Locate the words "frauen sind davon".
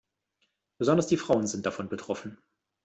1.17-1.87